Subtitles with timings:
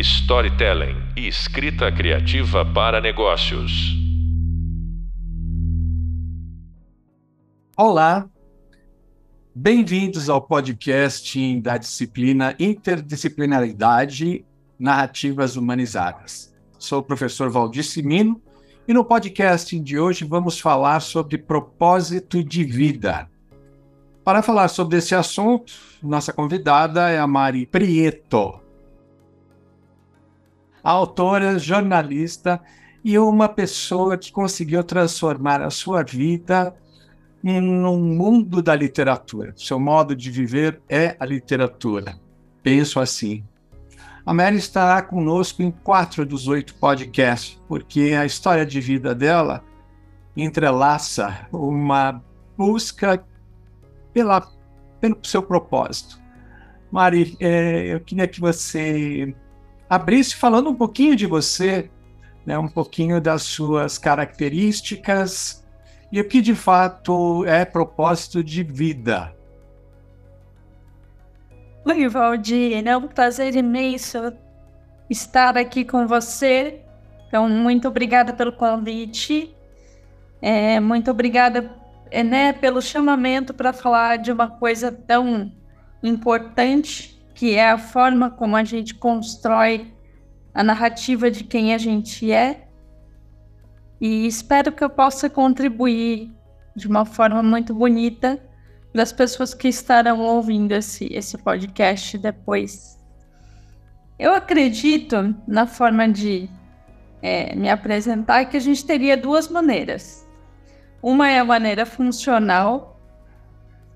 [0.00, 3.70] storytelling e escrita criativa para negócios.
[7.76, 8.28] Olá,
[9.54, 14.44] bem-vindos ao podcast da disciplina Interdisciplinaridade
[14.78, 16.54] Narrativas Humanizadas.
[16.78, 18.40] Sou o professor Valdir Simino
[18.88, 23.28] e no podcast de hoje vamos falar sobre propósito de vida.
[24.24, 28.69] Para falar sobre esse assunto, nossa convidada é a Mari Prieto.
[30.82, 32.60] Autora, jornalista
[33.04, 36.74] e uma pessoa que conseguiu transformar a sua vida
[37.42, 39.54] num mundo da literatura.
[39.56, 42.18] Seu modo de viver é a literatura.
[42.62, 43.42] Penso assim.
[44.24, 49.64] A Mary estará conosco em quatro dos oito podcasts, porque a história de vida dela
[50.36, 52.22] entrelaça uma
[52.56, 53.24] busca
[54.12, 54.46] pela,
[55.00, 56.20] pelo seu propósito.
[56.92, 59.34] Mari, é, eu queria que você
[59.90, 61.90] abrisse falando um pouquinho de você,
[62.46, 65.66] né, um pouquinho das suas características
[66.12, 69.34] e o que de fato é propósito de vida.
[71.84, 74.32] Oi, Valdir, é um prazer imenso
[75.08, 76.82] estar aqui com você.
[77.26, 79.54] Então, muito obrigada pelo convite.
[80.40, 81.70] É, muito obrigada
[82.10, 85.50] é, né, pelo chamamento para falar de uma coisa tão
[86.02, 89.90] importante, que é a forma como a gente constrói
[90.52, 92.68] a narrativa de quem a gente é.
[93.98, 96.30] E espero que eu possa contribuir
[96.76, 98.38] de uma forma muito bonita
[98.92, 102.98] para as pessoas que estarão ouvindo esse, esse podcast depois.
[104.18, 106.46] Eu acredito na forma de
[107.22, 110.28] é, me apresentar que a gente teria duas maneiras.
[111.02, 112.99] Uma é a maneira funcional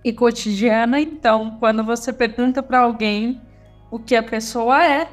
[0.04, 1.00] e cotidiana.
[1.00, 3.40] Então, quando você pergunta para alguém
[3.90, 5.08] o que a pessoa é,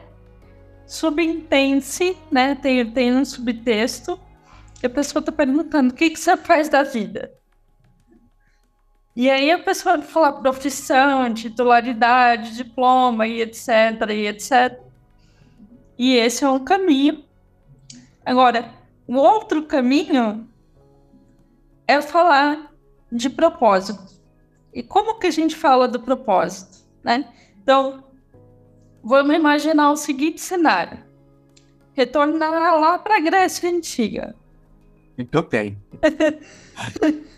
[0.86, 2.56] subentende-se, né?
[2.56, 4.20] Tem, tem um subtexto,
[4.84, 7.32] e a pessoa está perguntando o que, que você faz da vida.
[9.16, 13.68] E aí a pessoa vai falar profissão, titularidade, diploma e etc,
[14.10, 14.80] e etc.
[15.98, 17.24] E esse é um caminho.
[18.26, 18.74] Agora,
[19.08, 20.50] o outro caminho
[21.88, 22.72] é falar
[23.12, 24.21] de propósito.
[24.74, 27.32] E como que a gente fala do propósito, né?
[27.62, 28.04] Então,
[29.04, 31.00] vamos imaginar o seguinte cenário.
[31.94, 34.36] Retornar lá para a Grécia Antiga.
[35.18, 35.78] Muito bem.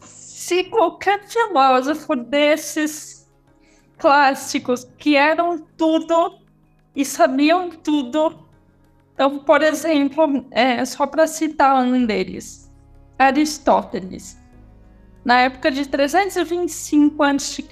[0.00, 3.26] Se qualquer filósofo desses
[3.96, 6.38] clássicos que eram tudo
[6.94, 8.44] e sabiam tudo,
[9.14, 12.70] então, por exemplo, é, só para citar um deles,
[13.18, 14.36] Aristóteles.
[15.24, 17.64] Na época de 325 a.C.,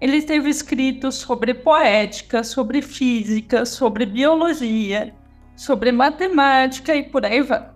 [0.00, 5.14] ele teve escritos sobre poética, sobre física, sobre biologia,
[5.56, 7.70] sobre matemática e por aí vai.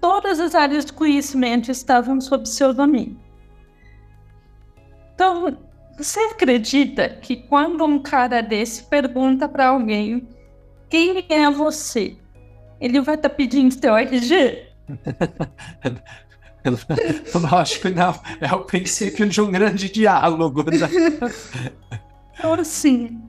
[0.00, 3.18] Todas as áreas de conhecimento estavam sob seu domínio.
[5.14, 5.56] Então,
[5.96, 10.28] você acredita que quando um cara desse pergunta para alguém
[10.88, 12.16] quem é você,
[12.80, 14.68] ele vai estar tá pedindo teu RG?
[17.50, 18.14] Lógico, não.
[18.40, 20.64] É o princípio de um grande diálogo.
[20.64, 20.88] Né?
[22.40, 23.20] Então, assim,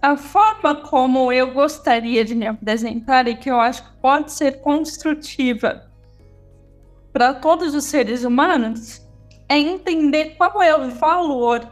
[0.00, 4.62] a forma como eu gostaria de me apresentar e que eu acho que pode ser
[4.62, 5.90] construtiva
[7.12, 9.06] para todos os seres humanos
[9.48, 11.68] é entender qual é o valor,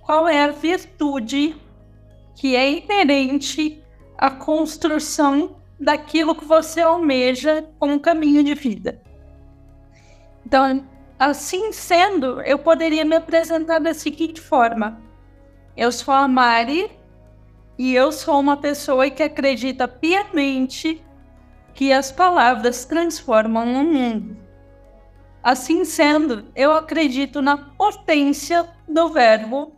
[0.00, 1.56] qual é a virtude
[2.34, 3.82] que é inerente
[4.18, 9.00] à construção daquilo que você almeja como caminho de vida.
[10.46, 10.86] Então,
[11.18, 15.02] assim sendo, eu poderia me apresentar da seguinte forma:
[15.76, 16.88] eu sou a Mari
[17.76, 21.04] e eu sou uma pessoa que acredita piamente
[21.74, 24.36] que as palavras transformam o mundo.
[25.42, 29.72] Assim sendo, eu acredito na potência do verbo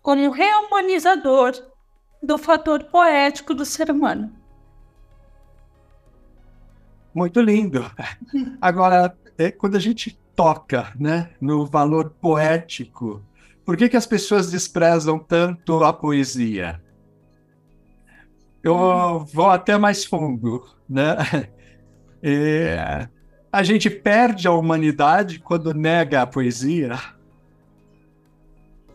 [0.00, 1.52] como rehumanizador
[2.22, 4.32] do fator poético do ser humano.
[7.14, 7.84] Muito lindo.
[8.60, 13.24] Agora, é, quando a gente toca né, no valor poético,
[13.64, 16.82] por que, que as pessoas desprezam tanto a poesia?
[18.62, 20.66] Eu vou até mais fundo.
[20.88, 21.16] Né?
[22.20, 23.08] É,
[23.52, 26.98] a gente perde a humanidade quando nega a poesia.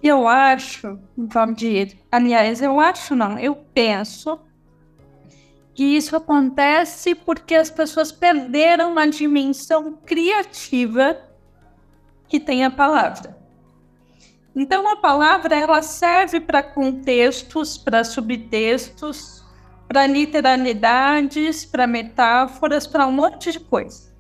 [0.04, 4.38] Eu acho, vamos dizer, aliás, eu acho não, eu penso
[5.74, 11.18] que isso acontece porque as pessoas perderam a dimensão criativa
[12.28, 13.38] que tem a palavra.
[14.56, 19.44] Então a palavra ela serve para contextos, para subtextos,
[19.88, 24.14] para literalidades, para metáforas, para um monte de coisa.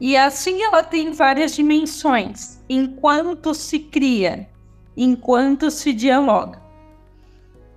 [0.00, 4.48] E assim ela tem várias dimensões, enquanto se cria,
[4.96, 6.59] enquanto se dialoga.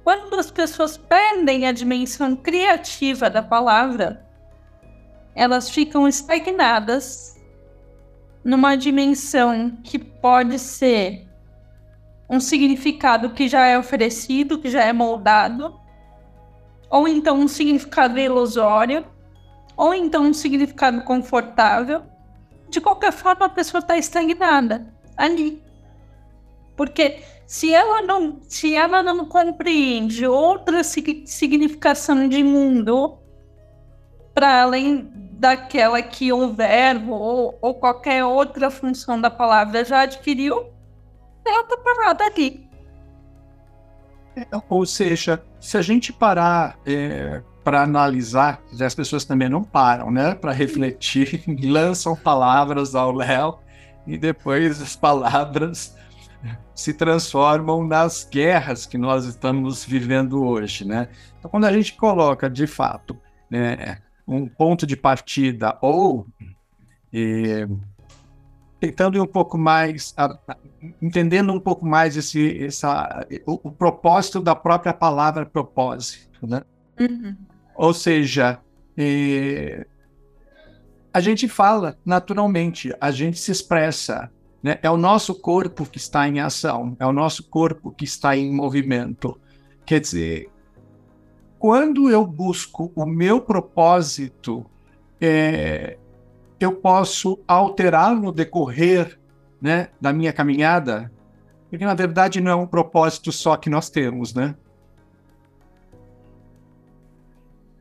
[0.04, 4.26] Quando as pessoas perdem a dimensão criativa da palavra,
[5.34, 7.40] elas ficam estagnadas
[8.44, 11.28] numa dimensão que pode ser
[12.30, 15.80] um significado que já é oferecido, que já é moldado,
[16.90, 19.06] ou então um significado ilusório,
[19.78, 22.04] ou então um significado confortável.
[22.70, 25.64] De qualquer forma, a pessoa está estagnada ali.
[26.76, 27.22] Porque
[27.54, 33.20] se ela não, se ela não compreende outra significação de mundo
[34.34, 40.66] para além daquela que o verbo ou, ou qualquer outra função da palavra já adquiriu,
[41.46, 42.68] ela está parada ali.
[44.36, 50.10] É, ou seja, se a gente parar é, para analisar, as pessoas também não param,
[50.10, 50.34] né?
[50.34, 53.60] Para refletir, lançam palavras ao léu
[54.08, 55.96] e depois as palavras
[56.76, 61.10] se transformam nas guerras que nós estamos vivendo hoje, né?
[61.40, 63.18] Então, quando a gente coloca, de fato,
[63.50, 63.98] né,
[64.28, 66.26] um ponto de partida ou
[67.12, 67.68] e,
[68.80, 70.38] tentando ir um pouco mais, a,
[71.02, 76.64] entendendo um pouco mais esse, essa, o, o, propósito da própria palavra propósito, né?
[77.00, 77.36] Uhum.
[77.76, 78.60] Ou seja,
[78.98, 79.86] e,
[81.14, 84.32] a gente fala naturalmente, a gente se expressa,
[84.64, 84.80] né?
[84.82, 88.52] É o nosso corpo que está em ação, é o nosso corpo que está em
[88.52, 89.38] movimento.
[89.86, 90.50] Quer dizer,
[91.60, 94.66] quando eu busco o meu propósito,
[95.20, 95.98] é,
[96.60, 99.20] eu posso alterar no decorrer
[99.62, 101.12] né, da minha caminhada,
[101.70, 104.56] porque na verdade não é um propósito só que nós temos, né?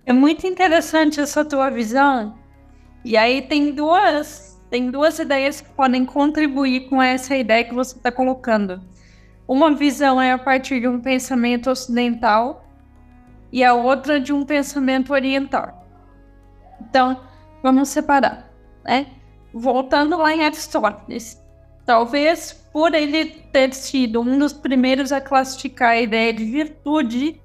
[0.04, 2.36] É muito interessante essa tua visão.
[3.04, 7.94] E aí tem duas, tem duas ideias que podem contribuir com essa ideia que você
[7.94, 8.80] está colocando.
[9.46, 12.64] Uma visão é a partir de um pensamento ocidental
[13.52, 15.86] e a outra de um pensamento oriental.
[16.80, 17.20] Então,
[17.62, 18.50] vamos separar,
[18.82, 19.08] né?
[19.52, 21.38] Voltando lá em Aristóteles,
[21.84, 27.38] talvez por ele ter sido um dos primeiros a classificar a ideia de virtude,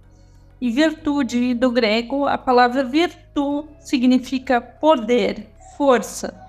[0.62, 5.46] e virtude do grego, a palavra virtu significa poder,
[5.78, 6.47] força.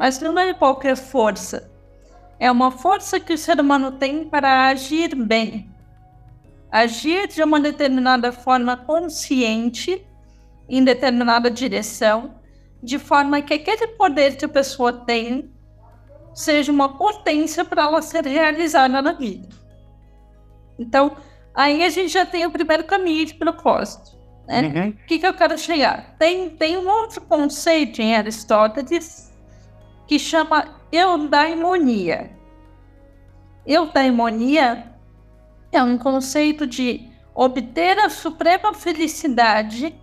[0.00, 1.70] Mas não é qualquer força.
[2.38, 5.70] É uma força que o ser humano tem para agir bem,
[6.72, 10.02] agir de uma determinada forma consciente,
[10.66, 12.34] em determinada direção,
[12.82, 15.52] de forma que aquele poder que a pessoa tem
[16.32, 19.50] seja uma potência para ela ser realizada na vida.
[20.78, 21.14] Então,
[21.54, 24.18] aí a gente já tem o primeiro caminho de propósito.
[24.48, 24.62] Né?
[24.62, 24.88] Uhum.
[24.92, 26.16] O que, que eu quero chegar?
[26.18, 29.29] Tem, tem um outro conceito em Aristóteles
[30.10, 32.36] que chama eudaimonia.
[33.64, 34.92] Eudaimonia
[35.70, 39.96] é um conceito de obter a suprema felicidade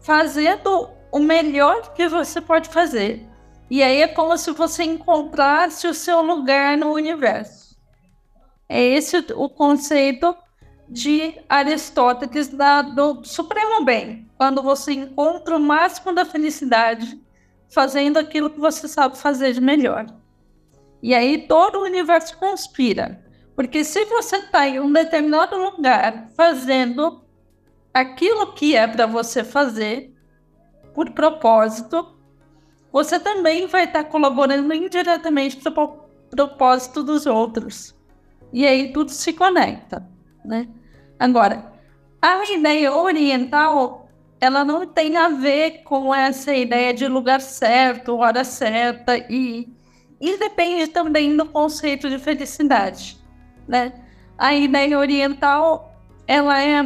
[0.00, 3.28] fazendo o melhor que você pode fazer.
[3.68, 7.78] E aí é como se você encontrasse o seu lugar no universo.
[8.66, 10.34] É esse o conceito
[10.88, 17.20] de Aristóteles da, do supremo bem, quando você encontra o máximo da felicidade
[17.70, 20.06] fazendo aquilo que você sabe fazer de melhor.
[21.02, 23.24] E aí todo o universo conspira
[23.60, 27.22] porque se você está em um determinado lugar fazendo
[27.92, 30.14] aquilo que é para você fazer,
[30.94, 32.16] por propósito,
[32.90, 37.94] você também vai estar tá colaborando indiretamente para o propósito dos outros.
[38.50, 40.08] E aí tudo se conecta,
[40.42, 40.66] né?
[41.18, 41.70] Agora,
[42.22, 43.99] a ideia oriental,
[44.40, 49.68] ela não tem a ver com essa ideia de lugar certo, hora certa e,
[50.20, 53.20] e depende também do conceito de felicidade
[53.70, 53.92] né?
[54.36, 55.94] A ideia oriental,
[56.26, 56.82] ela é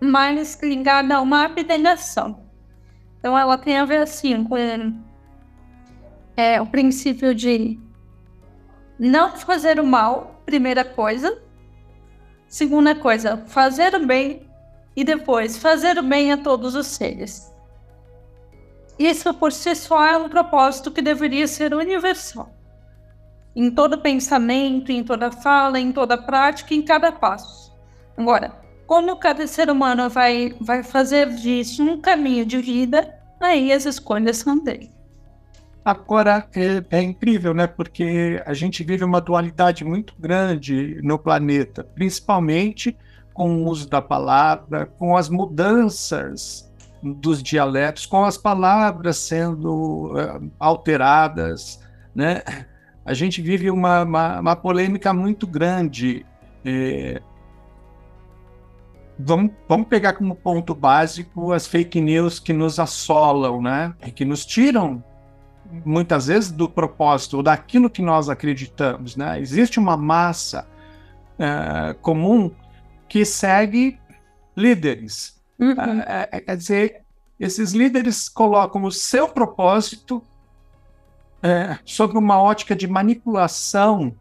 [0.00, 2.42] mais ligada a uma abnegação.
[3.18, 4.56] Então, ela tem a ver, assim, com
[6.36, 7.78] é, o princípio de
[8.98, 11.40] não fazer o mal, primeira coisa.
[12.48, 14.48] Segunda coisa, fazer o bem.
[14.94, 17.50] E depois, fazer o bem a todos os seres.
[18.98, 22.52] Isso por si só é um propósito que deveria ser universal
[23.54, 27.72] em todo pensamento, em toda fala, em toda prática, em cada passo.
[28.16, 28.52] Agora,
[28.86, 34.38] como cada ser humano vai, vai fazer disso um caminho de vida, aí as escolhas
[34.38, 34.90] são dele.
[35.84, 37.66] Agora, é, é, incrível, né?
[37.66, 42.96] Porque a gente vive uma dualidade muito grande no planeta, principalmente
[43.32, 46.70] com o uso da palavra, com as mudanças
[47.02, 51.80] dos dialetos, com as palavras sendo uh, alteradas,
[52.14, 52.42] né?
[53.04, 56.24] A gente vive uma, uma, uma polêmica muito grande.
[56.64, 57.20] É...
[59.18, 63.92] Vamos, vamos pegar como ponto básico as fake news que nos assolam, né?
[64.14, 65.02] Que nos tiram
[65.84, 69.40] muitas vezes do propósito daquilo que nós acreditamos, né?
[69.40, 70.66] Existe uma massa
[71.38, 72.52] uh, comum
[73.12, 74.00] que segue
[74.56, 75.38] líderes.
[75.58, 75.72] Uhum.
[75.72, 77.02] Uh, quer dizer,
[77.38, 84.16] esses líderes colocam o seu propósito uh, sobre uma ótica de manipulação.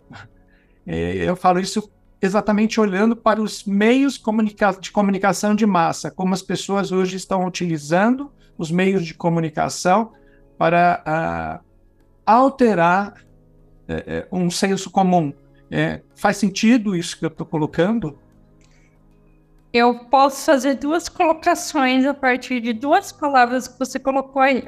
[0.85, 1.89] eu falo isso
[2.21, 7.45] exatamente olhando para os meios comunica de comunicação de massa, como as pessoas hoje estão
[7.45, 10.11] utilizando os meios de comunicação
[10.57, 11.65] para uh,
[12.25, 13.23] alterar
[13.87, 15.31] uh, um senso comum.
[15.71, 18.19] É, faz sentido isso que eu estou colocando?
[19.73, 24.67] Eu posso fazer duas colocações a partir de duas palavras que você colocou aí.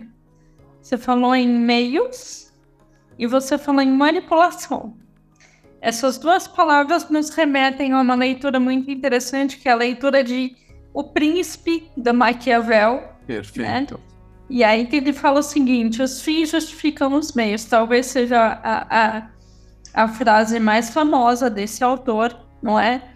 [0.81, 2.53] Você falou em meios
[3.17, 4.97] e você falou em manipulação.
[5.81, 10.55] Essas duas palavras nos remetem a uma leitura muito interessante, que é a leitura de
[10.93, 13.03] O Príncipe, da Maquiavel.
[13.27, 13.95] Perfeito.
[13.95, 14.13] Né?
[14.49, 17.65] E aí ele fala o seguinte: os fins justificam os meios.
[17.65, 19.29] Talvez seja a, a,
[19.93, 23.12] a frase mais famosa desse autor, não é?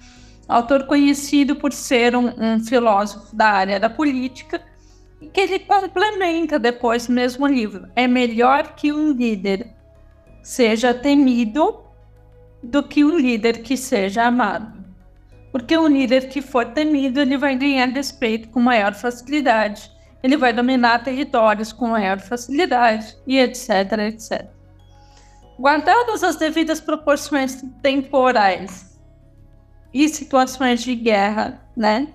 [0.47, 4.61] Autor conhecido por ser um, um filósofo da área da política,
[5.33, 7.87] que ele complementa depois no mesmo livro.
[7.95, 9.67] É melhor que um líder
[10.41, 11.81] seja temido
[12.63, 14.85] do que um líder que seja amado.
[15.51, 19.91] Porque um líder que for temido, ele vai ganhar respeito com maior facilidade
[20.23, 23.69] ele vai dominar territórios com maior facilidade e etc,
[24.07, 24.47] etc.
[25.59, 28.96] Guardadas as devidas proporções temporais
[30.03, 32.09] e situações de guerra, né?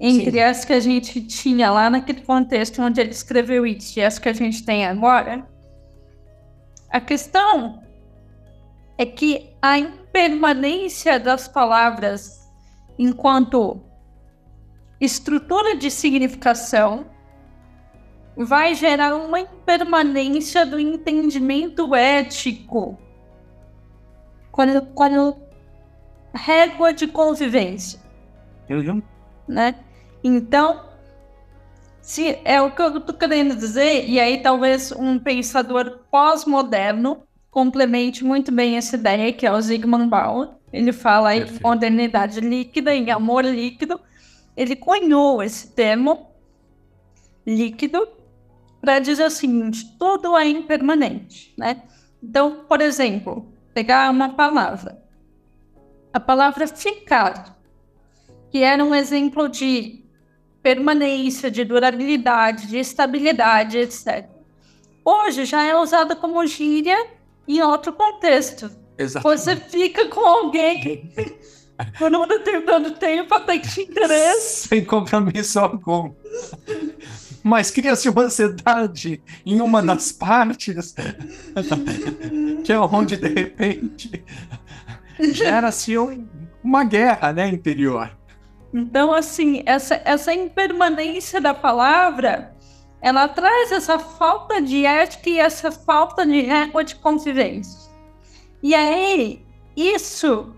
[0.00, 0.40] Entre Sim.
[0.40, 4.28] as que a gente tinha lá naquele contexto onde ele escreveu isso e as que
[4.28, 5.46] a gente tem agora,
[6.90, 7.80] a questão
[8.98, 12.40] é que a impermanência das palavras
[12.98, 13.80] enquanto
[15.00, 17.06] estrutura de significação
[18.36, 22.98] vai gerar uma impermanência do entendimento ético.
[24.50, 25.41] Quando, quando
[26.34, 28.00] régua de convivência.
[28.68, 29.02] Uhum.
[29.46, 29.74] Né?
[30.22, 30.84] Então,
[32.00, 38.24] se é o que eu estou querendo dizer, e aí talvez um pensador pós-moderno complemente
[38.24, 40.48] muito bem essa ideia, que é o Zygmunt Bauer.
[40.72, 44.00] Ele fala em modernidade líquida, em amor líquido.
[44.56, 46.30] Ele cunhou esse termo
[47.46, 48.08] líquido
[48.80, 51.82] para dizer o seguinte: tudo é impermanente, né?
[52.22, 55.01] Então, por exemplo, pegar uma palavra,
[56.12, 57.58] a palavra ficar,
[58.50, 60.04] que era um exemplo de
[60.62, 64.26] permanência, de durabilidade, de estabilidade, etc.
[65.04, 67.06] Hoje já é usada como gíria
[67.48, 68.70] em outro contexto.
[68.96, 69.40] Exatamente.
[69.40, 71.12] Você fica com alguém
[71.98, 74.68] por um determinado tempo até que te interessa.
[74.68, 76.12] Sem compromisso algum
[77.42, 80.94] mas cria-se uma ansiedade em uma das partes,
[82.64, 84.24] que é onde, de repente,
[85.30, 85.94] gera-se
[86.62, 88.10] uma guerra né, interior.
[88.72, 92.54] Então, assim, essa, essa impermanência da palavra,
[93.02, 97.90] ela traz essa falta de ética e essa falta de régua de convivência.
[98.62, 99.44] E aí,
[99.76, 100.54] isso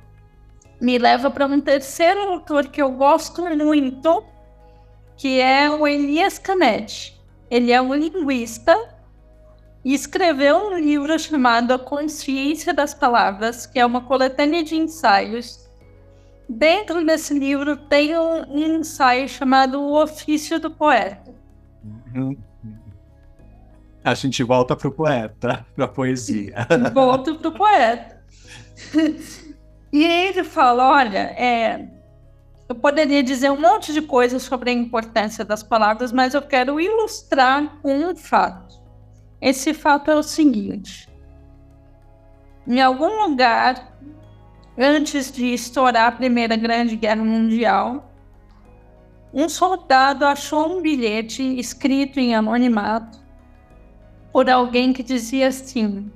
[0.80, 4.24] me leva para um terceiro autor que eu gosto muito,
[5.16, 7.20] que é o Elias Canetti.
[7.50, 8.76] Ele é um linguista
[9.84, 15.68] e escreveu um livro chamado A Consciência das Palavras, que é uma coletânea de ensaios.
[16.48, 21.34] Dentro desse livro tem um, ensaio chamado O Ofício do Poeta.
[24.02, 26.66] A gente volta para o poeta, para a poesia.
[26.92, 28.22] Volta para o poeta.
[29.90, 31.88] e ele fala: olha, é,
[32.68, 36.78] eu poderia dizer um monte de coisas sobre a importância das palavras, mas eu quero
[36.78, 38.83] ilustrar com um fato.
[39.44, 41.08] Esse fato é o seguinte:
[42.66, 43.96] em algum lugar,
[44.78, 48.10] antes de estourar a Primeira Grande Guerra Mundial,
[49.32, 53.22] um soldado achou um bilhete escrito em anonimato
[54.32, 56.10] por alguém que dizia assim: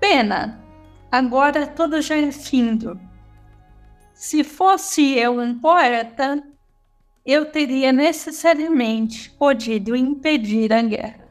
[0.00, 0.58] Pena,
[1.12, 2.98] agora tudo já é findo
[4.16, 6.42] se fosse eu um poeta,
[7.24, 11.25] eu teria necessariamente podido impedir a guerra.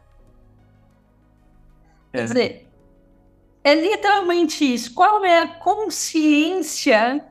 [2.15, 2.67] Quer dizer,
[3.63, 4.93] é literalmente isso.
[4.93, 7.25] Qual é a consciência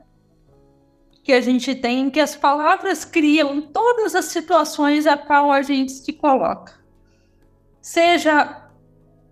[1.23, 5.91] que a gente tem que as palavras criam todas as situações a qual a gente
[5.91, 6.73] se coloca?
[7.81, 8.61] Seja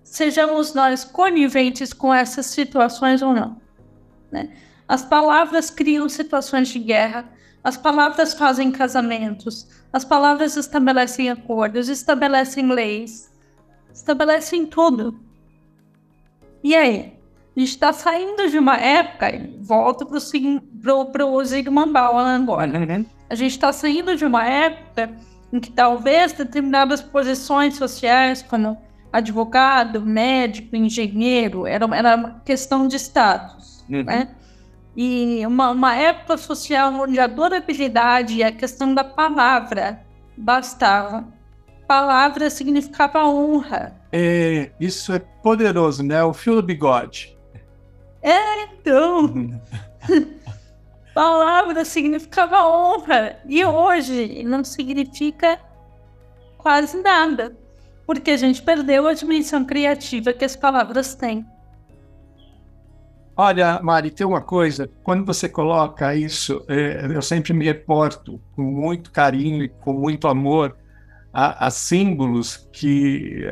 [0.04, 3.60] sejamos nós coniventes com essas situações ou não.
[4.32, 4.56] Né?
[4.88, 7.28] As palavras criam situações de guerra,
[7.64, 13.32] as palavras fazem casamentos, as palavras estabelecem acordos, estabelecem leis,
[13.94, 15.20] estabelecem tudo.
[16.64, 17.14] E aí?
[17.56, 19.28] A gente está saindo de uma época,
[19.62, 23.06] volto para o Zygmunt Bauman agora, né?
[23.30, 25.12] A gente está saindo de uma época
[25.52, 28.76] em que talvez determinadas posições sociais, como
[29.12, 34.04] advogado, médico, engenheiro, era, era uma questão de status, uhum.
[34.04, 34.30] né?
[34.96, 40.04] E uma, uma época social onde a durabilidade e a questão da palavra
[40.36, 41.26] bastava.
[41.88, 44.03] Palavra significava honra.
[44.16, 46.24] É, isso é poderoso, né?
[46.24, 47.36] O fio do bigode.
[48.22, 49.60] É, então.
[51.14, 53.40] palavra significava honra.
[53.48, 55.60] E hoje não significa
[56.58, 57.56] quase nada.
[58.06, 61.46] Porque a gente perdeu a dimensão criativa que as palavras têm.
[63.36, 68.62] Olha, Mari, tem uma coisa, quando você coloca isso, é, eu sempre me reporto com
[68.62, 70.78] muito carinho e com muito amor
[71.34, 73.44] a, a símbolos que,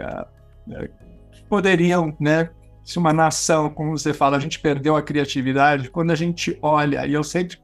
[0.65, 2.49] que, poderiam, né,
[2.83, 7.05] se uma nação, como você fala, a gente perdeu a criatividade, quando a gente olha,
[7.05, 7.57] e eu sempre,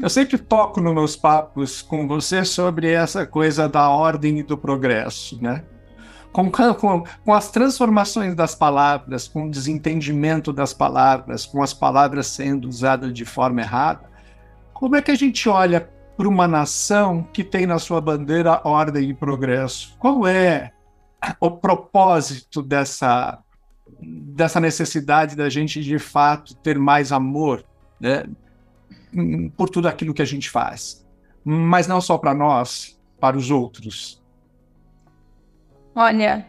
[0.00, 4.56] eu sempre toco nos meus papos com você sobre essa coisa da ordem e do
[4.56, 5.62] progresso, né?
[6.36, 12.26] com, com, com as transformações das palavras, com o desentendimento das palavras, com as palavras
[12.26, 14.02] sendo usadas de forma errada,
[14.74, 19.08] como é que a gente olha para uma nação que tem na sua bandeira ordem
[19.08, 19.96] e progresso?
[19.98, 20.72] Qual é
[21.40, 23.38] o propósito dessa,
[24.00, 27.64] dessa necessidade da gente, de fato, ter mais amor
[28.00, 28.24] né,
[29.56, 31.06] por tudo aquilo que a gente faz?
[31.44, 34.22] Mas não só para nós, para os outros.
[35.94, 36.46] Olha,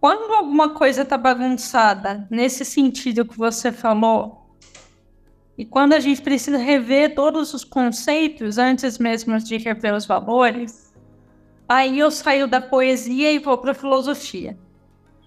[0.00, 4.56] quando alguma coisa está bagunçada, nesse sentido que você falou,
[5.56, 10.87] e quando a gente precisa rever todos os conceitos antes mesmo de rever os valores,
[11.68, 14.58] aí eu saio da poesia e vou para a filosofia.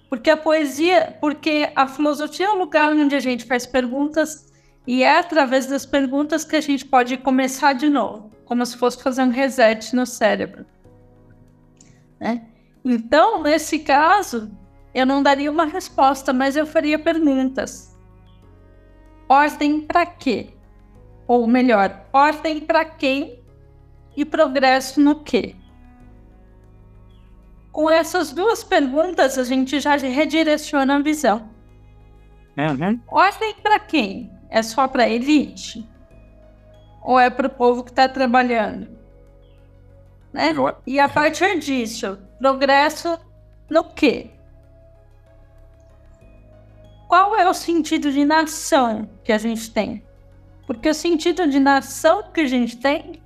[0.10, 4.52] Porque a poesia, porque a filosofia é o lugar onde a gente faz perguntas
[4.86, 9.02] e é através das perguntas que a gente pode começar de novo, como se fosse
[9.02, 10.66] fazer um reset no cérebro.
[12.20, 12.46] Né?
[12.84, 14.52] Então, nesse caso,
[14.94, 17.96] eu não daria uma resposta, mas eu faria perguntas.
[19.30, 20.50] Ordem para quê?
[21.26, 23.42] Ou melhor, ordem para quem
[24.18, 25.56] e progresso no quê?
[27.72, 31.50] Com essas duas perguntas, a gente já redireciona a visão.
[32.58, 33.00] Uhum.
[33.08, 34.32] Ordem para quem?
[34.50, 35.88] É só para elite?
[37.02, 38.90] Ou é para o povo que está trabalhando?
[40.34, 40.54] Né?
[40.86, 43.20] E a partir disso, Progresso
[43.70, 44.32] no quê?
[47.08, 50.04] Qual é o sentido de nação que a gente tem?
[50.66, 53.22] Porque o sentido de nação que a gente tem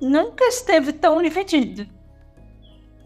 [0.00, 1.88] nunca esteve tão dividido.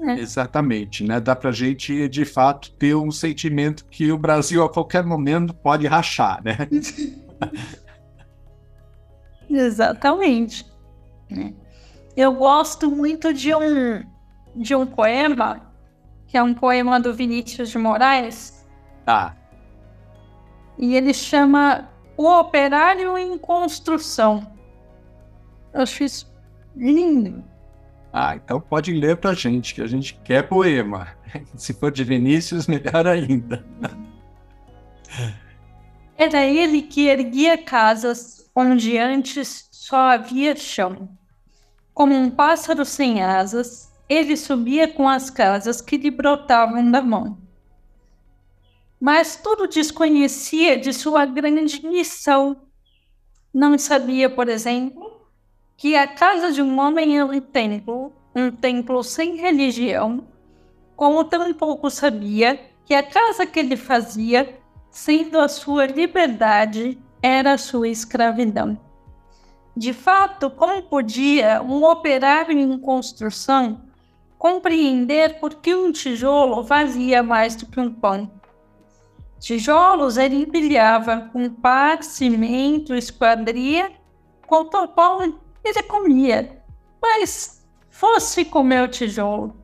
[0.01, 0.19] Né?
[0.19, 1.21] Exatamente, né?
[1.21, 5.87] Dá pra gente, de fato, ter um sentimento que o Brasil a qualquer momento pode
[5.87, 6.57] rachar, né?
[9.51, 10.65] Exatamente.
[12.17, 14.03] Eu gosto muito de um
[14.57, 15.71] de um poema,
[16.27, 18.67] que é um poema do Vinícius de Moraes.
[19.07, 19.35] Ah.
[20.79, 24.51] E ele chama O Operário em Construção.
[25.73, 26.33] Eu acho isso
[26.75, 27.45] lindo.
[28.13, 31.09] Ah, então pode ler pra gente, que a gente quer poema.
[31.55, 33.65] Se for de Vinícius, melhor ainda.
[36.17, 41.09] Era ele que erguia casas onde antes só havia chão.
[41.95, 47.39] Como um pássaro sem asas, ele subia com as casas que lhe brotavam da mão.
[49.01, 52.69] Mas tudo desconhecia de sua grande missão.
[53.53, 55.20] Não sabia, por exemplo,
[55.81, 60.29] que a casa de um homem é um templo, um templo sem religião,
[60.95, 67.59] como tampouco sabia que a casa que ele fazia, sendo a sua liberdade, era a
[67.59, 68.79] sua escravidão.
[69.75, 73.81] De fato, como podia um operário em construção
[74.37, 78.31] compreender por que um tijolo fazia mais do que um pão.
[79.39, 83.91] Tijolos ele empilhava com par, cimento, esquadria,
[84.47, 86.63] com pão ele comia,
[87.01, 89.57] mas fosse comer o tijolo.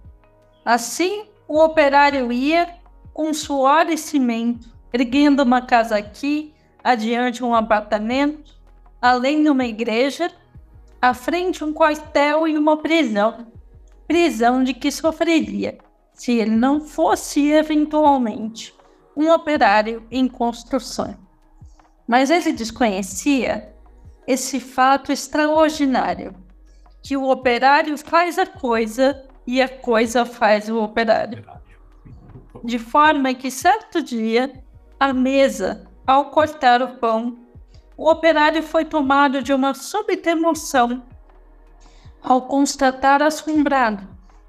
[0.65, 2.75] Assim, o operário ia,
[3.13, 8.55] com suor e cimento, erguendo uma casa aqui, adiante um apartamento,
[9.01, 10.31] além uma igreja,
[11.01, 13.47] à frente um quartel e uma prisão.
[14.07, 15.79] Prisão de que sofreria
[16.13, 18.75] se ele não fosse eventualmente
[19.17, 21.17] um operário em construção.
[22.07, 23.76] Mas ele desconhecia
[24.27, 26.35] esse fato extraordinário,
[27.03, 31.45] que o operário faz a coisa e a coisa faz o operário.
[32.65, 34.53] De forma que certo dia,
[34.99, 37.39] à mesa, ao cortar o pão,
[37.97, 41.03] o operário foi tomado de uma súbita emoção
[42.23, 44.07] ao constatar assombrado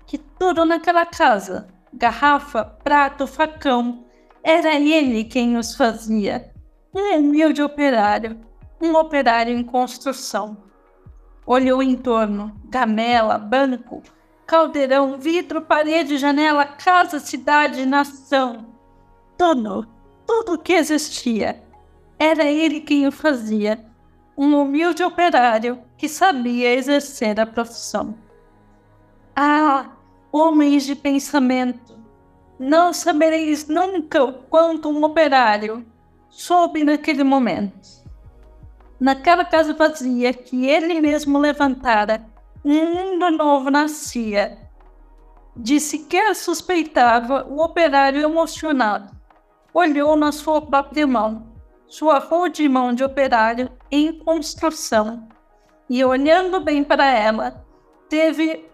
[0.08, 4.06] que tudo naquela casa, garrafa, prato, facão,
[4.44, 6.52] era ele quem os fazia.
[6.96, 8.40] Um humilde operário,
[8.82, 10.58] um operário em construção.
[11.46, 14.04] Olhou em torno, gamela, banco,
[14.46, 18.74] caldeirão, vidro, parede, janela, casa, cidade, nação.
[19.38, 19.88] Tudo,
[20.26, 21.64] tudo que existia.
[22.20, 23.86] Era ele quem o fazia.
[24.38, 28.16] Um humilde operário que sabia exercer a profissão.
[29.36, 29.92] Ah,
[30.32, 31.98] homens de pensamento,
[32.60, 35.86] não sabereis nunca o quanto um operário
[36.30, 37.97] soube naquele momento.
[39.00, 42.26] Naquela casa vazia que ele mesmo levantara,
[42.66, 44.58] um mundo novo nascia.
[45.56, 49.16] De sequer suspeitava o operário emocionado.
[49.74, 51.48] Olhou na sua própria mão,
[51.88, 55.28] sua rude mão de operário em construção,
[55.90, 57.66] e olhando bem para ela,
[58.10, 58.66] teve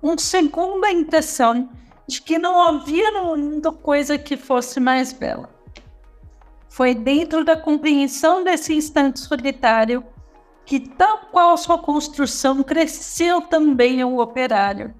[0.00, 1.68] uma segunda impressão
[2.06, 5.50] de que não havia no mundo coisa que fosse mais bela.
[6.68, 10.04] Foi dentro da compreensão desse instante solitário
[10.64, 14.94] que, tal qual sua construção, cresceu também o operário.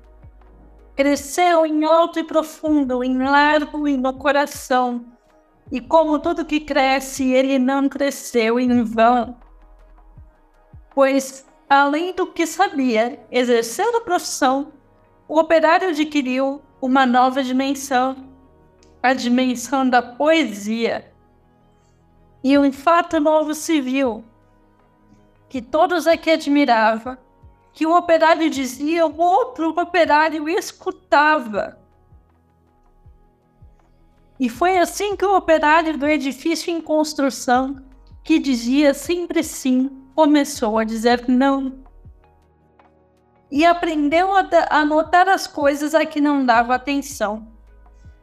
[0.97, 5.05] Cresceu em alto e profundo, em largo e no coração.
[5.71, 9.37] E como tudo que cresce, ele não cresceu em vão.
[10.95, 14.73] Pois, além do que sabia, exercendo a profissão,
[15.29, 18.17] o operário adquiriu uma nova dimensão,
[19.03, 21.08] a dimensão da poesia.
[22.43, 24.25] E um fato novo se viu,
[25.49, 27.17] que todos aqui admiravam,
[27.73, 31.79] que o operário dizia, o outro operário escutava.
[34.39, 37.83] E foi assim que o operário do edifício em construção,
[38.23, 41.89] que dizia sempre sim, começou a dizer não
[43.51, 47.47] e aprendeu a, a notar as coisas a que não dava atenção.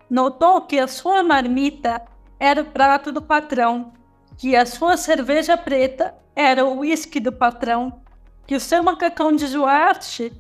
[0.10, 2.01] Notou que a sua marmita
[2.39, 3.93] era o prato do patrão,
[4.38, 8.02] que a sua cerveja preta era o uísque do patrão,
[8.45, 10.32] que o seu macacão de Duarte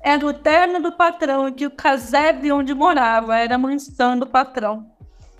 [0.00, 4.90] era o terno do patrão que o casebre onde morava era a mansão do patrão,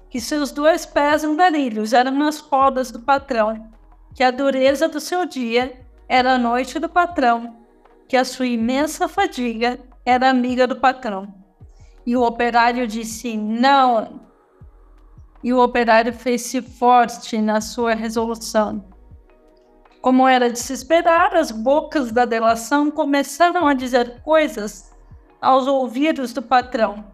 [0.08, 3.70] que seus dois pés andarilhos eram as rodas do patrão,
[4.14, 7.64] que a dureza do seu dia era a noite do patrão
[8.08, 11.32] que a sua imensa fadiga era amiga do patrão.
[12.06, 14.20] E o operário disse não.
[15.44, 18.82] E o operário fez-se forte na sua resolução.
[20.00, 24.92] Como era de se esperar, as bocas da delação começaram a dizer coisas
[25.40, 27.04] aos ouvidos do patrão,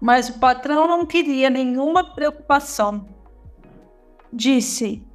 [0.00, 3.06] mas o patrão não queria nenhuma preocupação.
[4.32, 5.06] Disse: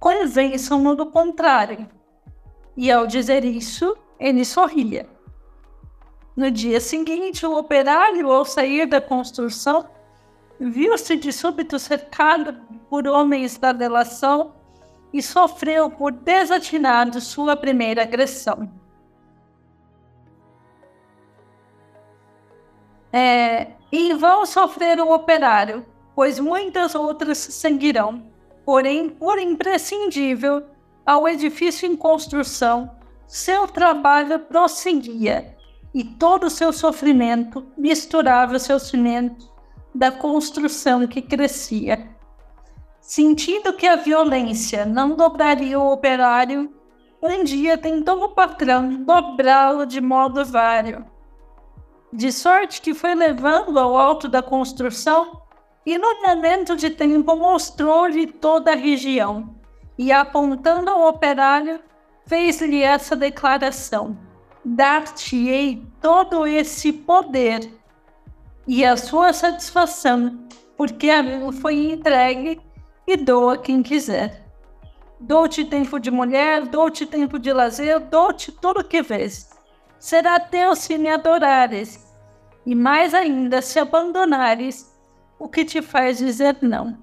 [0.00, 1.88] convençam-no do contrário.
[2.76, 5.08] E ao dizer isso, ele sorria.
[6.34, 9.88] No dia seguinte, o operário, ao sair da construção,
[10.60, 14.52] viu-se de súbito cercado por homens da delação
[15.12, 18.70] e sofreu por desatinado sua primeira agressão.
[23.12, 28.30] É, em vão sofrer o operário, pois muitas outras seguirão.
[28.64, 30.62] Porém, por imprescindível,
[31.04, 32.94] ao edifício em construção,
[33.26, 35.56] seu trabalho prosseguia
[35.92, 39.50] e todo o seu sofrimento misturava seu sofrimento
[39.94, 42.08] da construção que crescia.
[43.00, 46.72] Sentindo que a violência não dobraria o operário,
[47.22, 51.04] um dia tentou o patrão dobrá-lo de modo vário.
[52.12, 55.42] De sorte que foi levando ao alto da construção
[55.84, 59.54] e no momento de tempo mostrou-lhe toda a região
[59.98, 61.80] e apontando ao operário
[62.26, 64.16] fez-lhe essa declaração:
[64.64, 67.79] Dar-te-ei todo esse poder
[68.66, 70.46] e a sua satisfação,
[70.76, 72.60] porque a mim foi entregue
[73.06, 74.46] e dou a quem quiser.
[75.18, 79.50] Dou-te tempo de mulher, dou-te tempo de lazer, dou-te tudo o que vês.
[79.98, 82.06] Será teu se me adorares,
[82.64, 84.98] e mais ainda se abandonares
[85.38, 86.98] o que te faz dizer não?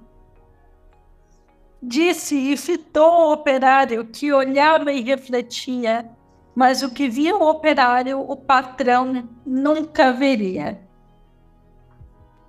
[1.81, 6.09] Disse e fitou o operário que olhava e refletia,
[6.55, 10.86] mas o que via o operário, o patrão nunca veria.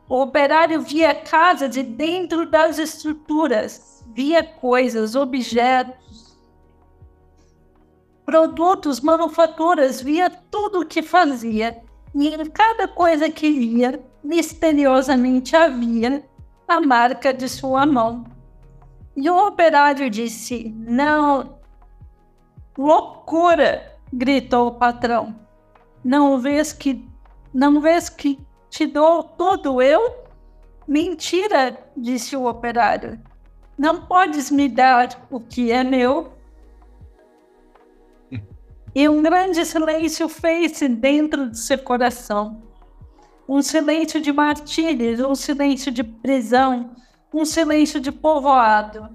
[0.09, 6.39] O operário via casa de dentro das estruturas, via coisas, objetos,
[8.25, 11.83] produtos, manufaturas, via tudo o que fazia.
[12.15, 16.25] E em cada coisa que via, misteriosamente havia
[16.67, 18.25] a marca de sua mão.
[19.15, 21.59] E o operário disse: Não,
[22.77, 23.99] loucura!
[24.11, 25.35] gritou o patrão.
[26.03, 27.07] Não vês que
[27.53, 28.39] não vês que
[28.71, 30.25] te dou todo eu?
[30.87, 33.21] Mentira, disse o operário.
[33.77, 36.33] Não podes me dar o que é meu.
[38.95, 42.63] E um grande silêncio fez-se dentro de seu coração.
[43.49, 46.97] Um silêncio de martírios, um silêncio de prisão,
[47.33, 49.09] um silêncio de povoado,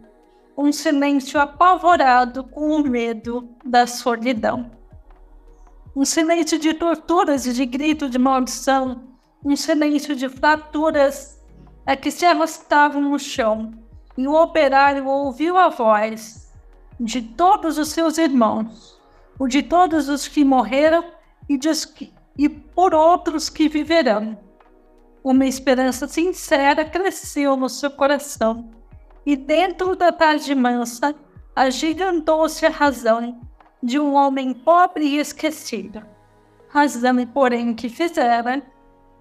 [0.58, 4.72] um silêncio apavorado com o medo da solidão.
[5.96, 9.13] Um silêncio de torturas e de grito de maldição,
[9.44, 11.42] um silêncio de fraturas
[11.86, 13.74] é que se arrastavam no chão,
[14.18, 16.52] e o operário ouviu a voz
[17.00, 19.00] de todos os seus irmãos,
[19.38, 21.04] o de todos os que morreram
[21.50, 21.60] e,
[22.38, 24.38] e por outros que viverão.
[25.24, 28.72] Uma esperança sincera cresceu no seu coração,
[29.26, 31.16] e dentro da tarde mansa
[31.56, 33.42] agigantou-se a razão
[33.82, 36.02] de um homem pobre e esquecido.
[36.70, 38.64] Razão, porém, que fizera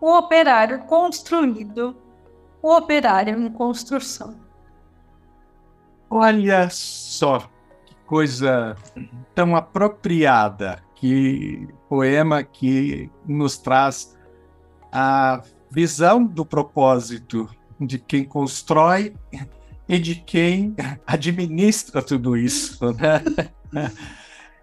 [0.03, 1.97] o operário construído,
[2.61, 4.35] o operário em construção.
[6.11, 7.49] Olha só
[7.87, 8.77] que coisa
[9.33, 14.19] tão apropriada, que poema que nos traz
[14.91, 17.49] a visão do propósito
[17.81, 19.15] de quem constrói
[19.89, 20.75] e de quem
[21.07, 22.93] administra tudo isso.
[22.93, 23.23] Né?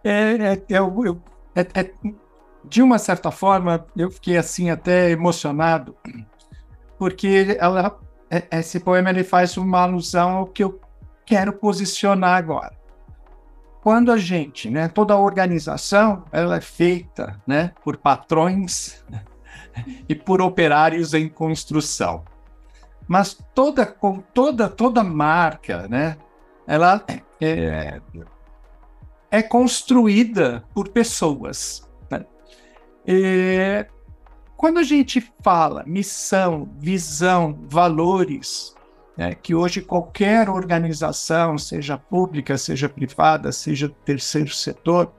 [0.02, 1.93] É, é, é, é, é
[2.63, 5.95] de uma certa forma, eu fiquei assim até emocionado,
[6.98, 7.98] porque ela,
[8.30, 10.80] é, esse poema ele faz uma alusão ao que eu
[11.26, 12.78] quero posicionar agora.
[13.82, 19.04] Quando a gente, né, toda a organização, ela é feita, né, por patrões
[20.08, 22.24] e por operários em construção.
[23.08, 23.86] Mas toda
[24.34, 26.17] toda toda marca, né,
[26.67, 27.04] ela
[27.41, 28.02] é,
[29.32, 31.88] é construída por pessoas.
[33.12, 33.88] É,
[34.56, 38.76] quando a gente fala missão, visão, valores,
[39.17, 45.12] né, que hoje qualquer organização, seja pública, seja privada, seja terceiro setor,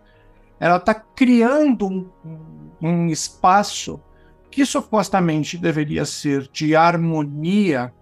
[0.61, 2.09] ela está criando um,
[2.81, 4.01] um espaço
[4.53, 7.93] que supostamente deveria ser de harmonia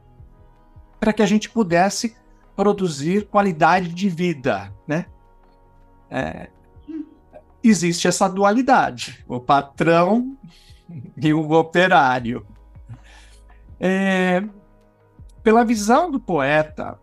[1.01, 2.15] para que a gente pudesse
[2.55, 5.07] produzir qualidade de vida, né?
[6.11, 6.51] É,
[7.63, 10.37] existe essa dualidade, o patrão
[11.17, 12.47] e o operário.
[13.81, 14.43] É,
[15.43, 16.99] pela visão do poeta,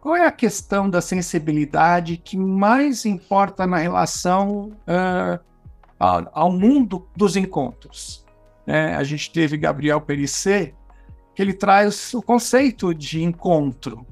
[0.00, 5.38] qual é a questão da sensibilidade que mais importa na relação uh,
[5.98, 8.24] ao, mundo dos encontros?
[8.66, 10.72] É, a gente teve Gabriel Perissé,
[11.34, 14.06] que ele traz o conceito de encontro.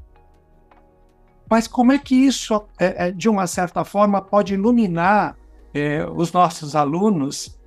[1.48, 5.36] Mas como é que isso, é, é de uma certa forma, pode iluminar
[5.76, 7.58] é, os nossos alunos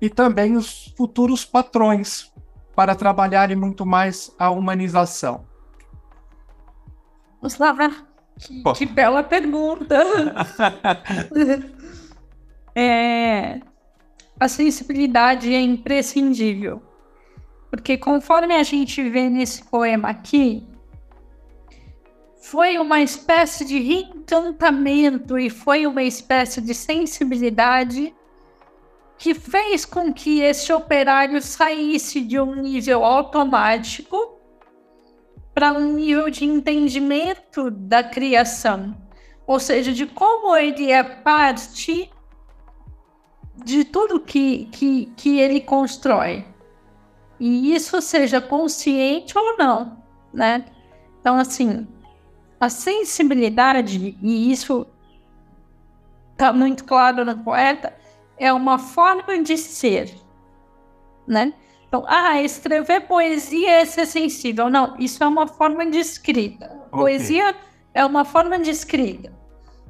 [0.00, 2.32] e também os futuros patrões
[2.74, 5.44] para trabalharem muito mais a humanização?
[7.40, 7.74] Vamos lá,
[8.38, 9.96] que, que bela pergunta.
[12.74, 13.60] é,
[14.38, 16.82] a sensibilidade é imprescindível,
[17.70, 20.66] porque conforme a gente vê nesse poema aqui,
[22.48, 28.14] foi uma espécie de reencantamento e foi uma espécie de sensibilidade
[29.18, 34.38] que fez com que esse operário saísse de um nível automático
[35.52, 38.96] para um nível de entendimento da criação,
[39.44, 42.08] ou seja, de como ele é parte
[43.56, 46.46] de tudo que, que, que ele constrói.
[47.40, 50.00] E isso seja consciente ou não,
[50.32, 50.64] né?
[51.20, 51.88] Então, assim,
[52.60, 54.86] a sensibilidade, e isso
[56.32, 57.94] está muito claro no poeta,
[58.38, 60.14] é uma forma de ser,
[61.26, 61.52] né?
[61.88, 64.68] Então, ah, escrever poesia é ser sensível.
[64.68, 66.66] Não, isso é uma forma de escrita.
[66.66, 66.90] Okay.
[66.90, 67.54] Poesia
[67.94, 69.32] é uma forma de escrita.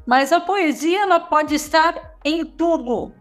[0.06, 3.12] Mas a poesia ela pode estar em tudo.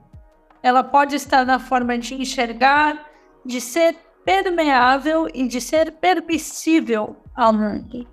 [0.61, 3.09] Ela pode estar na forma de enxergar,
[3.45, 8.07] de ser permeável e de ser permissível ao mundo,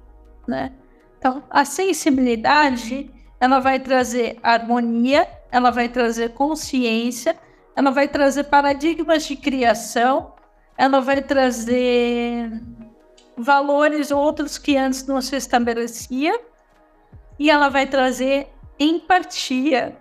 [0.47, 0.73] né?
[1.23, 3.09] Então, a sensibilidade,
[3.39, 7.39] ela vai trazer harmonia, ela vai trazer consciência,
[7.77, 10.35] ela vai trazer paradigmas de criação,
[10.77, 12.51] ela vai trazer
[13.37, 16.37] valores outros que antes não se estabelecia
[17.39, 19.97] e ela vai trazer empatia.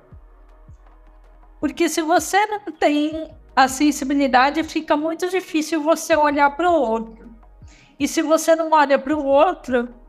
[1.60, 7.30] Porque se você não tem a sensibilidade, fica muito difícil você olhar para o outro.
[8.00, 10.01] E se você não olha para o outro,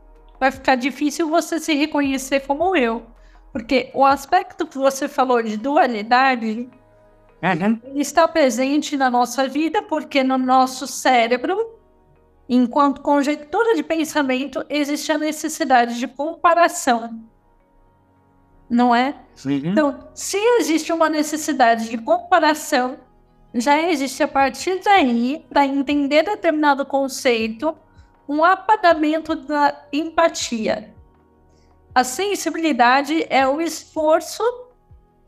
[0.43, 3.03] vai ficar difícil você se reconhecer como eu.
[3.53, 6.69] Porque o aspecto que você falou de dualidade
[7.41, 7.79] uhum.
[7.95, 11.79] está presente na nossa vida, porque no nosso cérebro,
[12.49, 17.23] enquanto conjectura de pensamento, existe a necessidade de comparação.
[18.69, 19.15] Não é?
[19.35, 19.61] Sim.
[19.63, 22.97] Então, se existe uma necessidade de comparação,
[23.53, 27.77] já existe a partir daí, para entender determinado conceito,
[28.27, 30.93] um apagamento da empatia.
[31.93, 34.43] A sensibilidade é o esforço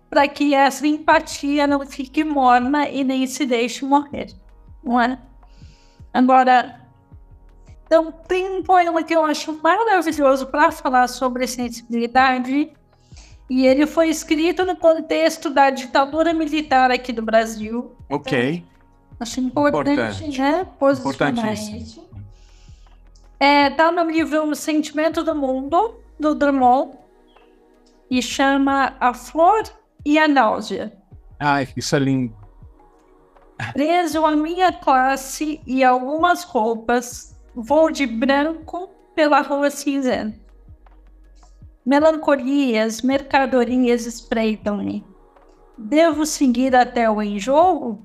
[0.10, 4.34] para que essa empatia não fique morna e nem se deixe morrer,
[4.84, 5.20] não é?
[6.14, 6.82] Agora,
[7.86, 12.72] então tem um poema que eu acho maravilhoso para falar sobre sensibilidade
[13.50, 17.96] e ele foi escrito no contexto da ditadura militar aqui do Brasil.
[18.10, 18.50] Ok.
[18.50, 18.68] Então,
[19.20, 20.42] acho importante, importante.
[20.42, 20.68] né?
[21.78, 22.10] Isso.
[23.46, 26.98] É, tá no livro O Sentimento do Mundo, do Drummond,
[28.10, 29.62] e chama A Flor
[30.04, 30.98] e a Náusea.
[31.40, 32.36] Ai, isso é lindo.
[33.72, 40.40] Preso a minha classe e algumas roupas, vou de branco pela rua cinzenta.
[41.86, 45.06] Melancolias, mercadorias espreitam-me.
[45.78, 48.02] Devo seguir até o enjoo?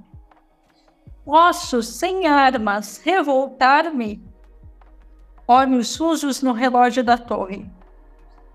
[1.24, 4.28] Posso, sem armas, revoltar-me?
[5.52, 7.68] Olhos sujos no relógio da torre.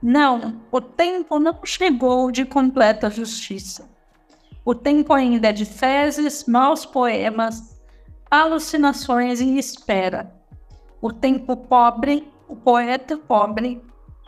[0.01, 3.89] Não, o tempo não chegou de completa justiça.
[4.63, 7.77] O tempo ainda é de fezes, maus poemas,
[8.31, 10.33] alucinações e espera.
[11.01, 13.83] O tempo pobre, o poeta pobre,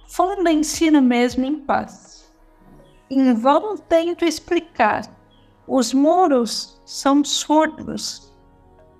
[0.10, 2.30] funda em si mesmo em paz.
[3.10, 5.03] Em vão tento explicar.
[5.65, 8.30] Os muros são surdos.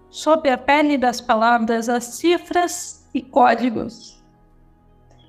[0.10, 4.24] Sob a pele das palavras, as cifras e códigos.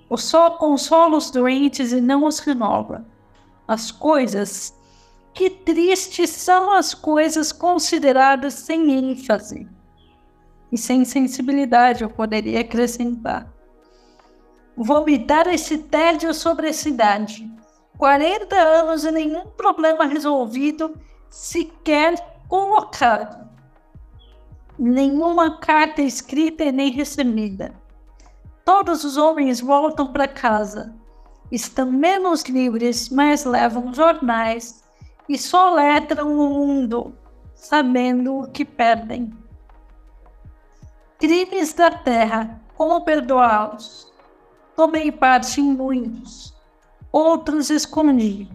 [0.08, 3.06] O sol consola os doentes e não os renova.
[3.66, 4.74] As coisas,
[5.34, 9.68] que tristes são as coisas consideradas sem ênfase
[10.72, 13.58] e sem sensibilidade, eu poderia acrescentar
[14.78, 17.50] vomitar esse tédio sobre a cidade.
[17.98, 20.94] 40 anos e nenhum problema resolvido,
[21.28, 22.14] sequer
[22.48, 23.47] colocado.
[24.78, 27.74] Nenhuma carta escrita nem recebida.
[28.64, 30.94] Todos os homens voltam para casa.
[31.50, 34.84] Estão menos livres, mas levam jornais
[35.28, 37.12] e só letram o mundo,
[37.54, 39.32] sabendo o que perdem.
[41.18, 44.12] Crimes da terra, como perdoá-los?
[44.76, 46.54] Tomei parte em muitos,
[47.10, 48.48] outros escondi.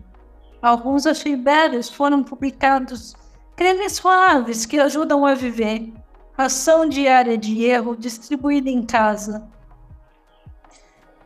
[0.61, 3.13] Alguns achei belos foram publicados
[3.55, 5.91] cremes suaves que ajudam a viver,
[6.37, 9.47] ação diária de erro distribuída em casa.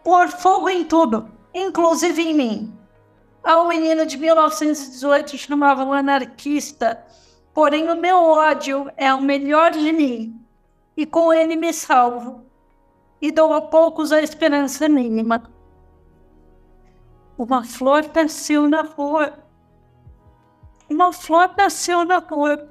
[0.03, 2.73] Por fogo em tudo, inclusive em mim.
[3.43, 7.03] Há um menino de 1918 chamavam anarquista,
[7.53, 10.41] porém o meu ódio é o melhor de mim,
[10.95, 12.47] e com ele me salvo
[13.21, 15.43] e dou a poucos a esperança mínima.
[17.37, 19.33] Uma flor nasceu na rua.
[20.89, 22.69] Uma flor nasceu na rua.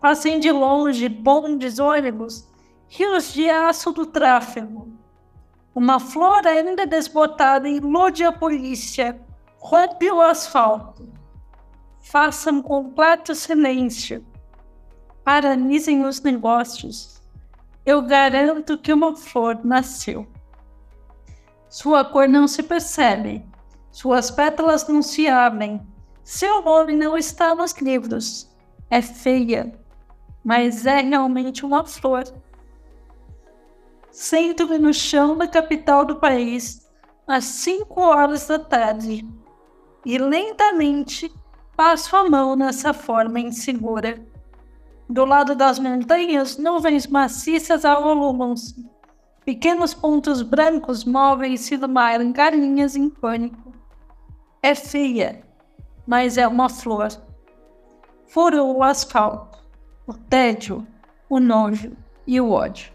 [0.00, 2.48] Passem de longe bondes, ônibus,
[2.88, 4.88] rios de aço do tráfego.
[5.74, 9.20] Uma flor ainda desbotada ilude a polícia,
[9.58, 11.08] rompe o asfalto.
[12.00, 14.24] Façam completo silêncio.
[15.22, 17.20] Paralisem os negócios
[17.84, 20.26] eu garanto que uma flor nasceu.
[21.68, 23.44] Sua cor não se percebe,
[23.90, 25.80] suas pétalas não se abrem,
[26.22, 28.48] seu nome não está nos livros.
[28.90, 29.72] É feia,
[30.44, 32.24] mas é realmente uma flor.
[34.10, 36.88] Sento-me no chão da capital do país
[37.26, 39.26] às cinco horas da tarde
[40.04, 41.32] e lentamente
[41.76, 44.20] passo a mão nessa forma insegura.
[45.08, 48.88] Do lado das montanhas, nuvens maciças avolumam-se.
[49.44, 53.72] Pequenos pontos brancos movem-se do mar em galinhas em pânico.
[54.62, 55.42] É feia,
[56.06, 57.08] mas é uma flor.
[58.28, 59.49] Furou o asfalto.
[60.10, 60.84] O tédio
[61.28, 61.92] o nojo
[62.26, 62.90] e o ódio.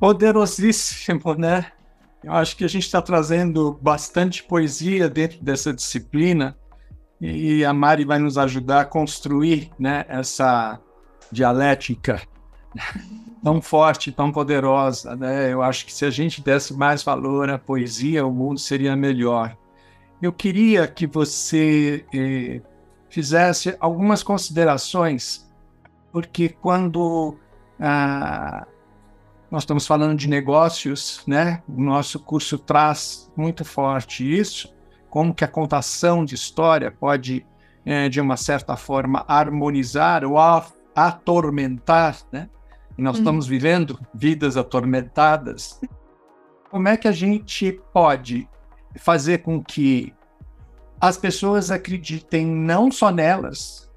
[0.00, 1.70] Poderosíssimo, né?
[2.24, 6.56] Eu acho que a gente está trazendo bastante poesia dentro dessa disciplina
[7.20, 10.80] e a Mari vai nos ajudar a construir né, essa
[11.30, 12.22] dialética
[13.44, 15.14] tão forte, tão poderosa.
[15.16, 15.52] Né?
[15.52, 19.54] Eu acho que se a gente desse mais valor à poesia, o mundo seria melhor.
[20.22, 22.62] Eu queria que você eh,
[23.12, 25.46] fizesse algumas considerações,
[26.10, 27.36] porque quando
[27.78, 28.66] ah,
[29.50, 31.62] nós estamos falando de negócios, né?
[31.68, 34.74] O nosso curso traz muito forte isso,
[35.10, 37.44] como que a contação de história pode,
[37.84, 40.38] é, de uma certa forma, harmonizar ou
[40.96, 42.48] atormentar, né?
[42.96, 43.18] E nós hum.
[43.18, 45.78] estamos vivendo vidas atormentadas.
[46.70, 48.48] Como é que a gente pode
[48.96, 50.14] fazer com que
[51.02, 53.90] as pessoas acreditem não só nelas,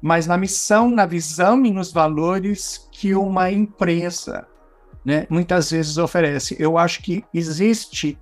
[0.00, 4.46] mas na missão, na visão e nos valores que uma empresa
[5.04, 6.54] né, muitas vezes oferece.
[6.56, 8.16] Eu acho que existe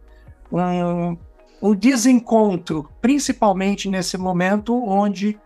[0.51, 1.15] um,
[1.61, 5.39] um desencontro, principalmente nesse momento onde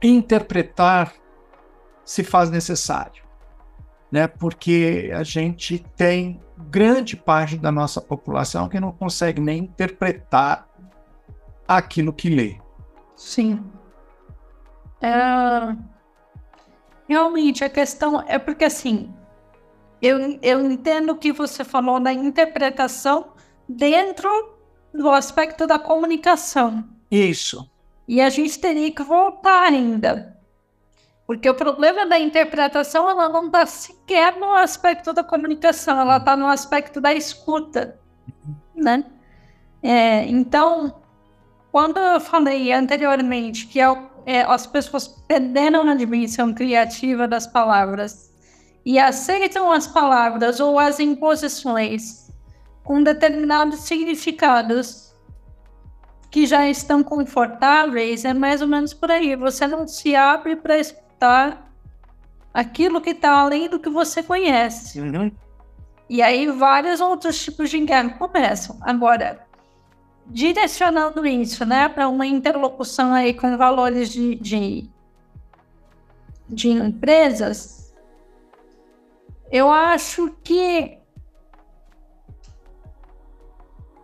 [0.00, 1.12] interpretar
[2.04, 3.24] se faz necessário,
[4.12, 4.28] né?
[4.28, 10.69] Porque a gente tem grande parte da nossa população que não consegue nem interpretar
[11.76, 12.58] aquilo que lê.
[13.14, 13.64] Sim.
[15.00, 15.76] É...
[17.08, 19.12] Realmente, a questão é porque, assim,
[20.02, 23.32] eu, eu entendo que você falou da interpretação
[23.68, 24.28] dentro
[24.92, 26.88] do aspecto da comunicação.
[27.10, 27.70] Isso.
[28.06, 30.36] E a gente teria que voltar ainda.
[31.26, 36.36] Porque o problema da interpretação, ela não está sequer no aspecto da comunicação, ela está
[36.36, 38.00] no aspecto da escuta,
[38.74, 39.04] né?
[39.80, 40.99] É, então,
[41.70, 48.30] quando eu falei anteriormente que é, é, as pessoas perderam a dimensão criativa das palavras
[48.84, 52.30] e aceitam as palavras ou as imposições
[52.82, 55.14] com determinados significados
[56.30, 59.34] que já estão confortáveis, é mais ou menos por aí.
[59.36, 61.72] Você não se abre para escutar
[62.54, 65.00] aquilo que está além do que você conhece.
[65.00, 65.30] Uhum.
[66.08, 68.76] E aí vários outros tipos de engano começam.
[68.80, 69.44] Agora,
[70.26, 74.90] direcionando isso, né, para uma interlocução aí com valores de, de,
[76.48, 77.94] de empresas,
[79.50, 80.98] eu acho que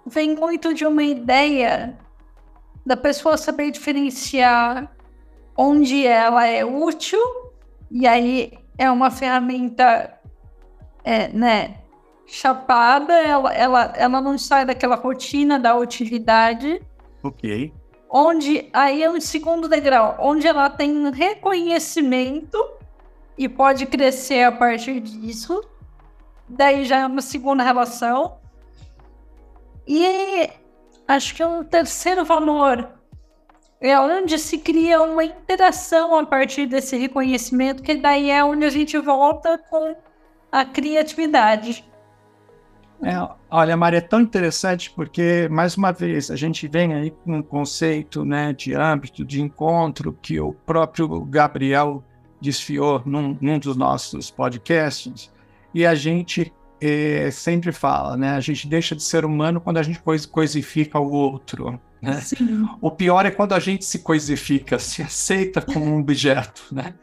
[0.04, 1.96] vem muito de uma ideia
[2.84, 4.92] da pessoa saber diferenciar
[5.56, 7.20] onde ela é útil
[7.90, 10.18] e aí é uma ferramenta
[11.02, 11.76] é, né,
[12.26, 16.82] chapada, ela, ela, ela não sai daquela rotina da utilidade.
[17.22, 17.72] Ok.
[18.10, 22.58] Onde aí é um segundo degrau, onde ela tem reconhecimento
[23.38, 25.62] e pode crescer a partir disso.
[26.48, 28.38] Daí já é uma segunda relação.
[29.86, 30.50] E
[31.06, 32.88] acho que um terceiro valor
[33.80, 38.70] é onde se cria uma interação a partir desse reconhecimento, que daí é onde a
[38.70, 39.94] gente volta com
[40.50, 41.84] a criatividade.
[43.02, 43.14] É,
[43.50, 47.42] olha, Maria, é tão interessante porque, mais uma vez, a gente vem aí com um
[47.42, 52.02] conceito né, de âmbito, de encontro, que o próprio Gabriel
[52.40, 55.30] desfiou num, num dos nossos podcasts,
[55.74, 58.30] e a gente é, sempre fala, né?
[58.30, 61.78] A gente deixa de ser humano quando a gente coisifica o outro.
[62.00, 62.20] Né?
[62.80, 66.94] O pior é quando a gente se coisifica, se aceita como um objeto, né?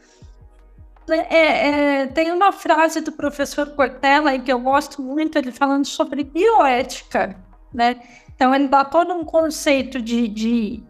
[1.10, 1.68] É,
[2.01, 7.36] é, tem uma frase do professor Cortella que eu gosto muito, ele falando sobre bioética,
[7.74, 8.01] né?
[8.36, 10.84] Então ele dá todo um conceito de, de,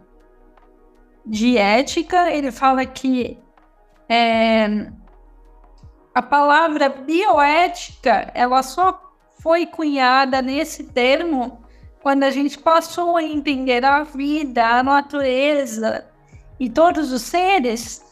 [1.26, 3.38] de ética, ele fala que
[4.08, 4.88] é,
[6.14, 9.00] a palavra bioética, ela só
[9.40, 11.64] foi cunhada nesse termo
[12.00, 16.06] quando a gente passou a entender a vida, a natureza
[16.60, 18.03] e todos os seres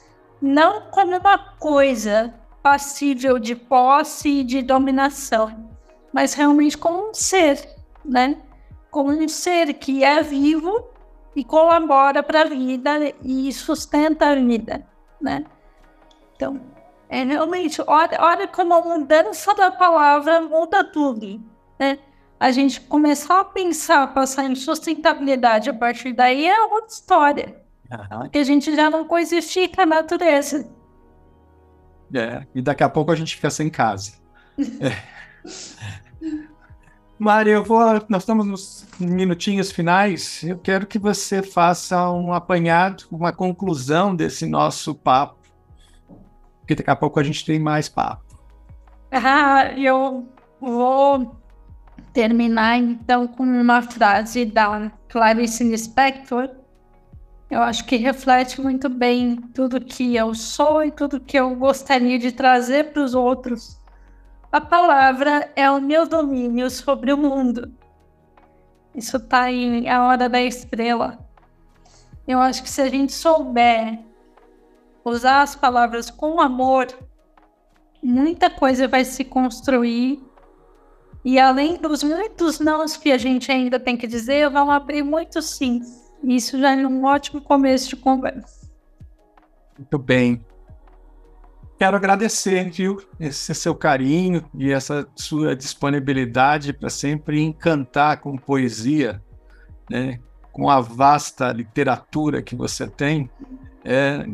[0.43, 5.71] não como uma coisa passível de posse e de dominação,
[6.13, 7.65] mas realmente como um ser,
[8.05, 8.43] né?
[8.91, 10.89] Como um ser que é vivo
[11.37, 14.85] e colabora para a vida e sustenta a vida,
[15.21, 15.45] né?
[16.35, 16.61] Então,
[17.09, 21.41] é realmente, olha, olha como a mudança da palavra muda tudo,
[21.79, 21.99] né?
[22.41, 27.62] A gente começar a pensar, passar em sustentabilidade a partir daí é outra história.
[27.93, 28.29] Uhum.
[28.29, 30.69] Que a gente já não coisifica a natureza.
[32.15, 34.13] É, e daqui a pouco a gente fica sem casa.
[34.81, 35.13] é.
[37.19, 37.79] Mari, eu vou.
[38.09, 40.43] Nós estamos nos minutinhos finais.
[40.43, 45.43] Eu quero que você faça um apanhado, uma conclusão desse nosso papo
[46.63, 48.25] porque daqui a pouco a gente tem mais papo.
[49.11, 50.27] Ah, eu
[50.61, 51.37] vou
[52.13, 56.49] terminar então com uma frase da Clarice Lispector.
[57.53, 62.19] Eu acho que reflete muito bem tudo que eu sou e tudo que eu gostaria
[62.19, 63.79] de trazer para os outros.
[64.51, 67.71] A palavra é o meu domínio sobre o mundo.
[68.95, 71.19] Isso está em A Hora da Estrela.
[72.27, 73.99] Eu acho que se a gente souber
[75.05, 76.87] usar as palavras com amor,
[78.03, 80.25] muita coisa vai se construir
[81.23, 85.51] e além dos muitos nãos que a gente ainda tem que dizer, vão abrir muitos
[85.51, 85.83] sim.
[86.23, 88.71] Isso já é um ótimo começo de conversa.
[89.77, 90.45] Muito bem.
[91.79, 99.21] Quero agradecer, viu, esse seu carinho e essa sua disponibilidade para sempre encantar com poesia,
[99.91, 100.21] né?
[100.53, 103.29] com a vasta literatura que você tem.
[103.85, 104.25] É,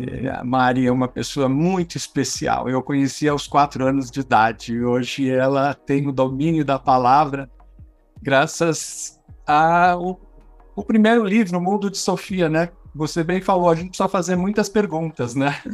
[0.00, 2.68] é, a Mari é uma pessoa muito especial.
[2.68, 7.48] Eu conheci aos quatro anos de idade e hoje ela tem o domínio da palavra
[8.20, 10.20] graças ao
[10.78, 12.68] o primeiro livro, O Mundo de Sofia, né?
[12.94, 15.60] Você bem falou, a gente precisa fazer muitas perguntas, né?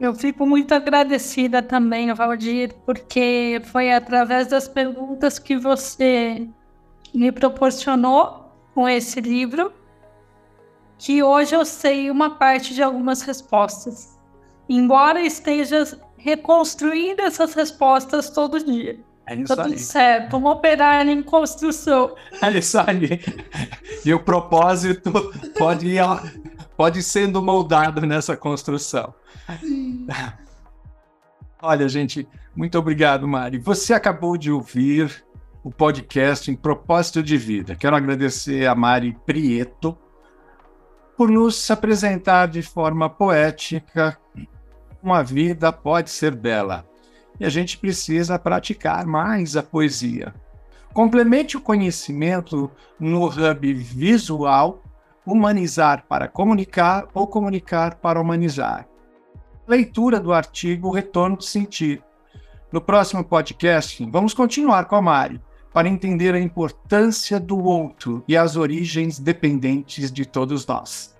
[0.00, 6.48] Eu fico muito agradecida também, Valdir, porque foi através das perguntas que você
[7.14, 9.72] me proporcionou com esse livro
[10.98, 14.18] que hoje eu sei uma parte de algumas respostas,
[14.68, 15.84] embora esteja
[16.16, 18.98] reconstruindo essas respostas todo dia.
[19.26, 19.70] É isso tá aí.
[19.70, 22.14] tudo certo, vamos operar em construção.
[22.42, 23.20] É isso aí.
[24.04, 25.12] E o propósito
[25.56, 26.00] pode ir,
[26.76, 29.14] pode ir sendo moldado nessa construção.
[31.62, 33.58] Olha, gente, muito obrigado, Mari.
[33.58, 35.24] Você acabou de ouvir
[35.62, 37.74] o podcast em Propósito de Vida.
[37.74, 39.96] Quero agradecer a Mari Prieto,
[41.16, 44.18] por nos apresentar de forma poética
[45.02, 46.86] uma vida pode ser bela.
[47.38, 50.34] E a gente precisa praticar mais a poesia.
[50.92, 54.82] Complemente o conhecimento no hub visual,
[55.26, 58.86] humanizar para comunicar ou comunicar para humanizar.
[59.66, 62.02] Leitura do artigo Retorno de Sentir.
[62.70, 65.40] No próximo podcast, vamos continuar com a Mari
[65.72, 71.16] para entender a importância do outro e as origens dependentes de todos nós.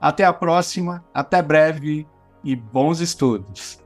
[0.00, 2.06] Até a próxima, até breve
[2.44, 3.85] e bons estudos.